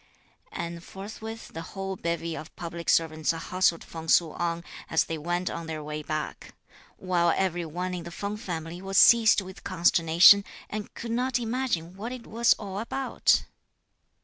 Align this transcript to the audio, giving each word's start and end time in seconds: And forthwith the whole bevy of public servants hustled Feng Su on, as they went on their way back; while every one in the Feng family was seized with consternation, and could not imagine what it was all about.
And 0.51 0.83
forthwith 0.83 1.49
the 1.49 1.61
whole 1.61 1.95
bevy 1.95 2.35
of 2.35 2.55
public 2.55 2.89
servants 2.89 3.29
hustled 3.29 3.83
Feng 3.83 4.07
Su 4.07 4.31
on, 4.31 4.63
as 4.89 5.03
they 5.03 5.15
went 5.15 5.47
on 5.47 5.67
their 5.67 5.83
way 5.83 6.01
back; 6.01 6.55
while 6.97 7.31
every 7.37 7.65
one 7.67 7.93
in 7.93 8.03
the 8.03 8.09
Feng 8.09 8.35
family 8.37 8.81
was 8.81 8.97
seized 8.97 9.41
with 9.41 9.63
consternation, 9.63 10.43
and 10.71 10.91
could 10.95 11.11
not 11.11 11.37
imagine 11.37 11.95
what 11.95 12.11
it 12.11 12.25
was 12.25 12.55
all 12.55 12.79
about. 12.79 13.43